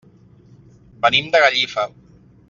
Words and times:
Venim 1.05 1.29
de 1.35 1.43
Gallifa. 1.47 1.85